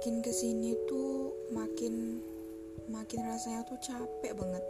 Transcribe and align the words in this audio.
makin 0.00 0.24
ke 0.24 0.32
sini 0.32 0.72
tuh 0.88 1.28
makin 1.52 2.24
makin 2.88 3.20
rasanya 3.20 3.68
tuh 3.68 3.76
capek 3.84 4.32
banget. 4.32 4.64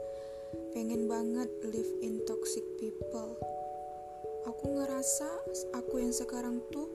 Pengen 0.75 1.07
banget 1.07 1.47
live 1.71 1.93
in 2.03 2.19
toxic 2.27 2.67
people. 2.83 3.39
Aku 4.51 4.75
ngerasa 4.75 5.31
aku 5.79 6.03
yang 6.03 6.11
sekarang 6.11 6.59
tuh 6.75 6.91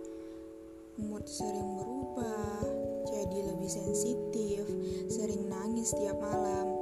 mood 0.99 1.23
sering 1.23 1.79
berubah 1.79 2.59
jadi 3.07 3.55
lebih 3.55 3.71
sensitif 3.71 4.67
sering 5.07 5.47
nangis 5.47 5.95
tiap 5.95 6.19
malam. 6.19 6.75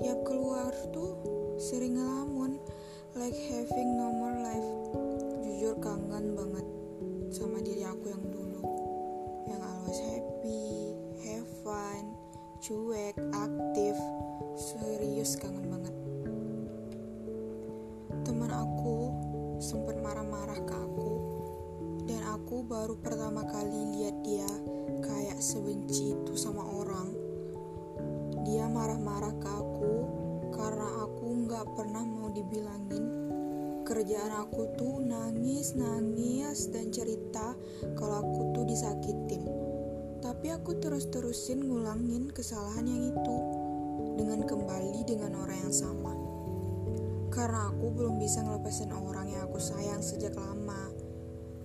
Tiap 0.00 0.24
keluar 0.24 0.72
tuh 0.96 1.12
sering 1.60 2.00
ngelamun 2.00 2.56
like 3.20 3.36
having 3.52 4.00
no 4.00 4.16
more 4.16 4.40
life. 4.40 4.72
Jujur 5.44 5.76
kangen 5.84 6.32
banget 6.32 6.64
sama 7.28 7.60
diri 7.60 7.84
aku 7.84 8.08
yang 8.08 8.24
dulu 8.32 8.40
yang 9.50 9.62
always 9.66 9.98
happy 9.98 10.94
have 11.26 11.50
fun 11.66 12.14
cuek 12.62 13.18
aktif 13.34 13.98
serius 14.54 15.34
kangen 15.34 15.66
banget. 15.66 15.94
Teman 18.22 18.52
aku 18.54 19.10
sempat 19.58 19.98
marah-marah 19.98 20.60
ke 20.62 20.74
aku. 20.76 21.12
Dan 22.06 22.22
aku 22.30 22.62
baru 22.62 22.94
pertama 22.98 23.42
kali 23.46 23.98
lihat 23.98 24.16
dia 24.22 24.50
kayak 25.02 25.42
sebenci 25.42 26.14
itu 26.14 26.38
sama 26.38 26.62
orang. 26.62 27.10
Dia 28.46 28.70
marah-marah 28.70 29.34
ke 29.40 29.48
aku 29.50 29.94
karena 30.54 30.86
aku 31.06 31.26
nggak 31.48 31.66
pernah 31.74 32.02
mau 32.06 32.30
dibilangin 32.30 33.09
kerjaan 33.90 34.30
aku 34.38 34.70
tuh 34.78 35.02
nangis 35.02 35.74
nangis 35.74 36.70
dan 36.70 36.94
cerita 36.94 37.58
kalau 37.98 38.22
aku 38.22 38.54
tuh 38.54 38.64
disakitin 38.70 39.42
tapi 40.22 40.54
aku 40.54 40.78
terus-terusin 40.78 41.66
ngulangin 41.66 42.30
kesalahan 42.30 42.86
yang 42.86 43.10
itu 43.10 43.36
dengan 44.14 44.46
kembali 44.46 45.02
dengan 45.02 45.34
orang 45.42 45.58
yang 45.66 45.74
sama 45.74 46.30
karena 47.30 47.70
aku 47.70 47.94
belum 47.94 48.18
bisa 48.18 48.42
ngelepasin 48.42 48.90
orang 48.90 49.30
yang 49.30 49.46
aku 49.46 49.62
sayang 49.62 50.02
sejak 50.02 50.34
lama. 50.34 50.90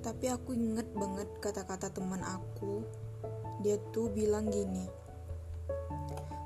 Tapi 0.06 0.30
aku 0.30 0.54
inget 0.54 0.86
banget 0.94 1.26
kata-kata 1.42 1.90
teman 1.90 2.22
aku. 2.22 2.86
Dia 3.66 3.82
tuh 3.90 4.14
bilang 4.14 4.46
gini, 4.54 4.86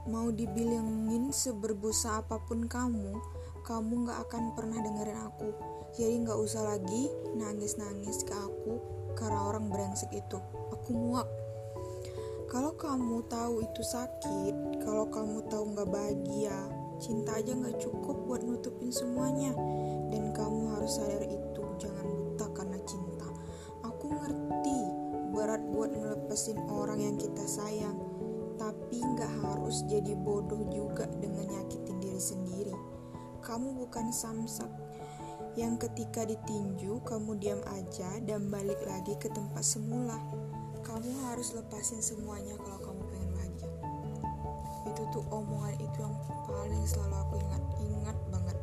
mau 0.08 0.32
dibilangin 0.32 1.36
seberbusa 1.36 2.24
apa 2.24 2.40
pun 2.48 2.72
kamu, 2.72 3.20
kamu 3.70 4.10
gak 4.10 4.26
akan 4.26 4.58
pernah 4.58 4.82
dengerin 4.82 5.20
aku. 5.30 5.54
Jadi 5.94 6.26
gak 6.26 6.42
usah 6.42 6.66
lagi 6.66 7.06
nangis-nangis 7.38 8.26
ke 8.26 8.34
aku 8.34 8.82
karena 9.14 9.46
orang 9.46 9.70
brengsek 9.70 10.10
itu. 10.10 10.42
Aku 10.74 10.90
muak. 10.98 11.30
Kalau 12.50 12.74
kamu 12.74 13.30
tahu 13.30 13.62
itu 13.62 13.86
sakit, 13.86 14.82
kalau 14.82 15.06
kamu 15.14 15.46
tahu 15.54 15.78
gak 15.78 15.86
bahagia, 15.86 16.58
Cinta 17.00 17.40
aja 17.40 17.56
gak 17.56 17.80
cukup 17.80 18.28
buat 18.28 18.44
nutupin 18.44 18.92
semuanya 18.92 19.56
Dan 20.12 20.36
kamu 20.36 20.76
harus 20.76 21.00
sadar 21.00 21.24
itu 21.24 21.64
Jangan 21.80 22.04
buta 22.04 22.46
karena 22.52 22.76
cinta 22.84 23.24
Aku 23.88 24.12
ngerti 24.12 24.80
Berat 25.32 25.64
buat 25.72 25.96
ngelepasin 25.96 26.60
orang 26.68 27.00
yang 27.00 27.16
kita 27.16 27.48
sayang 27.48 27.96
Tapi 28.60 29.00
gak 29.16 29.32
harus 29.48 29.88
jadi 29.88 30.12
bodoh 30.12 30.60
juga 30.68 31.08
Dengan 31.24 31.48
nyakitin 31.56 32.04
diri 32.04 32.20
sendiri 32.20 32.99
Kamu 33.40 33.76
bukan 33.86 34.12
samsak. 34.12 34.70
Yang 35.58 35.90
ketika 35.90 36.24
ditinju 36.30 37.02
Kamu 37.02 37.36
diam 37.42 37.60
aja 37.74 38.22
Dan 38.22 38.54
balik 38.54 38.80
lagi 38.86 39.18
ke 39.18 39.28
tempat 39.34 39.66
semula. 39.66 40.16
Kamu 40.86 41.28
harus 41.28 41.52
lepasin 41.58 42.00
semuanya 42.00 42.56
Kalau 42.60 42.80
kamu 42.80 43.02
pengen 43.10 43.30
bahagia. 43.36 43.72
Itu 44.88 45.02
tuh 45.12 45.26
omongan 45.34 45.76
itu 45.80 45.98
yang 46.00 46.16
paling 46.48 46.86
selalu 46.88 47.16
aku 47.20 47.36
ingat 47.40 47.64
ingat 47.84 48.18
banget. 48.32 48.58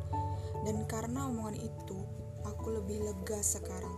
Dan 0.65 0.77
karena 0.89 1.29
omongan 1.29 1.57
itu 1.61 1.97
aku 2.43 2.77
lebih 2.77 3.05
lega 3.05 3.39
sekarang. 3.39 3.95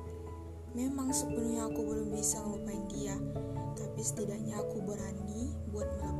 Memang 0.78 1.09
sepenuhnya 1.09 1.66
aku 1.66 1.81
belum 1.81 2.13
bisa 2.13 2.38
ngelupain 2.45 2.85
dia 2.91 3.18
tapi 4.00 4.16
setidaknya 4.16 4.59
aku 4.59 4.79
berani 4.84 5.51
buat 5.72 5.88
melepas 6.00 6.19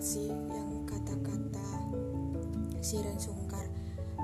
benar 0.00 0.16
sih 0.16 0.32
yang 0.32 0.88
kata-kata 0.88 1.68
Siren 2.80 3.20
Sungkar. 3.20 3.68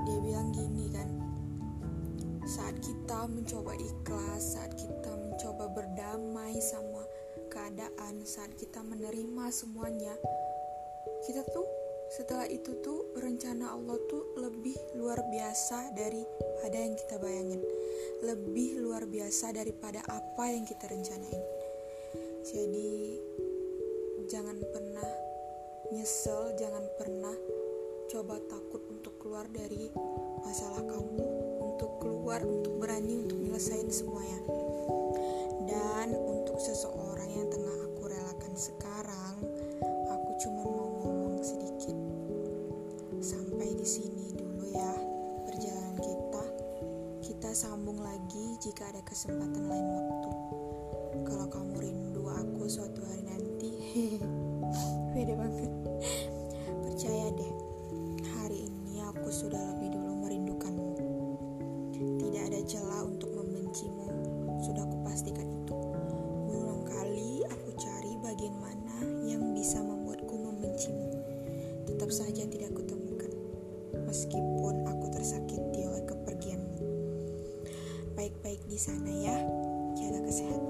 Dia 0.09 0.17
bilang 0.25 0.49
gini 0.49 0.89
kan 0.89 1.05
saat 2.49 2.81
kita 2.81 3.29
mencoba 3.29 3.77
ikhlas 3.77 4.57
saat 4.57 4.73
kita 4.73 5.13
mencoba 5.13 5.69
berdamai 5.77 6.57
sama 6.57 7.05
keadaan 7.53 8.25
saat 8.25 8.57
kita 8.57 8.81
menerima 8.81 9.53
semuanya 9.53 10.17
kita 11.29 11.45
tuh 11.53 11.69
setelah 12.09 12.49
itu 12.49 12.73
tuh 12.81 13.13
rencana 13.21 13.77
Allah 13.77 14.01
tuh 14.09 14.33
lebih 14.33 14.81
luar 14.97 15.21
biasa 15.29 15.93
daripada 15.93 16.73
yang 16.73 16.97
kita 16.97 17.21
bayangin. 17.21 17.61
Lebih 18.25 18.81
luar 18.81 19.05
biasa 19.05 19.53
daripada 19.53 20.01
apa 20.09 20.43
yang 20.49 20.65
kita 20.65 20.89
rencanain. 20.89 21.43
Jadi 22.47 23.21
jangan 24.25 24.57
pernah 24.73 25.26
nyesel 25.93 26.55
jangan 26.57 26.85
pernah 26.97 27.35
coba 28.07 28.39
takut 28.47 28.81
untuk 28.89 29.19
keluar 29.19 29.45
dari 29.51 29.91
masalah 30.45 30.83
kamu 30.83 31.25
untuk 31.61 31.99
keluar 31.99 32.39
untuk 32.41 32.79
berani 32.79 33.23
untuk 33.27 33.37
nyelesain 33.37 33.91
semuanya 33.91 34.39
dan 35.67 36.15
untuk 36.15 36.55
seseorang 36.63 37.27
yang 37.27 37.51
tengah 37.51 37.75
aku 37.91 38.07
relakan 38.07 38.55
sekarang, 38.55 39.35
aku 40.07 40.31
cuma 40.39 40.63
mau 40.63 40.89
ngomong 41.03 41.43
sedikit. 41.43 41.97
Sampai 43.19 43.75
di 43.75 43.83
sini 43.83 44.31
dulu 44.31 44.71
ya 44.71 44.93
perjalanan 45.43 45.99
kita. 45.99 46.43
Kita 47.19 47.51
sambung 47.51 47.99
lagi 47.99 48.55
jika 48.63 48.87
ada 48.87 49.03
kesempatan 49.03 49.67
lain 49.67 49.87
waktu. 49.91 50.36
Kalau 51.27 51.43
kamu 51.51 51.75
rindu 51.83 52.23
aku 52.23 52.71
suatu 52.71 53.03
hari 53.03 53.27
nanti, 53.27 53.99
beda 55.11 55.35
banget. 55.35 55.71
Percaya 56.87 57.27
deh, 57.35 57.53
hari 58.31 58.71
ini 58.71 59.03
aku 59.03 59.27
sudah 59.27 59.59
lebih 59.75 59.91
dulu 59.91 60.23
merindukanmu. 60.23 60.95
Tidak 61.99 62.43
ada 62.47 62.63
celah 62.63 63.03
untuk 63.03 63.27
membencimu, 63.35 64.07
sudah 64.63 64.87
kupastikan 64.87 65.43
itu. 65.51 65.75
Berulang 66.47 66.87
kali 66.87 67.43
aku 67.43 67.75
cari 67.75 68.15
bagian 68.23 68.55
mana 68.63 69.03
yang 69.27 69.51
bisa 69.51 69.83
membuatku 69.83 70.31
membencimu. 70.31 71.11
Tetap 71.91 72.07
saja 72.07 72.47
tidak 72.47 72.71
kutemukan, 72.71 73.35
meskipun 74.07 74.79
aku 74.87 75.11
tersakiti 75.11 75.91
oleh 75.91 76.07
kepergianmu. 76.07 76.87
Baik-baik 78.15 78.63
di 78.71 78.79
sana 78.79 79.11
ya, 79.11 79.35
jaga 79.99 80.23
kesehatan. 80.23 80.66